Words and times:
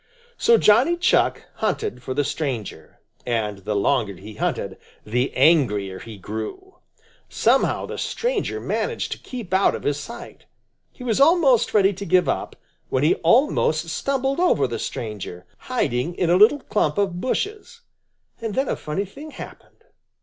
So 0.35 0.57
Johnny 0.57 0.97
Chuck 0.97 1.43
hunted 1.57 2.01
for 2.01 2.15
the 2.15 2.23
stranger, 2.23 3.01
and 3.23 3.59
the 3.59 3.75
longer 3.75 4.15
he 4.15 4.33
hunted 4.33 4.79
the 5.05 5.31
angrier 5.35 5.99
he 5.99 6.17
grew. 6.17 6.79
Somehow 7.29 7.85
the 7.85 7.99
stranger 7.99 8.59
managed 8.59 9.11
to 9.11 9.19
keep 9.19 9.53
out 9.53 9.75
of 9.75 9.83
his 9.83 9.99
sight. 9.99 10.47
He 10.91 11.03
was 11.03 11.21
almost 11.21 11.75
ready 11.75 11.93
to 11.93 12.03
give 12.03 12.27
up, 12.27 12.55
when 12.89 13.03
he 13.03 13.13
almost 13.17 13.89
stumbled 13.89 14.39
over 14.39 14.67
the 14.67 14.79
stranger, 14.79 15.45
hiding 15.69 16.15
in 16.15 16.31
a 16.31 16.35
little 16.35 16.61
clump 16.61 16.97
of 16.97 17.21
bushes. 17.21 17.81
And 18.41 18.55
then 18.55 18.69
a 18.69 18.75
funny 18.75 19.05
thing 19.05 19.29
happened. 19.29 19.83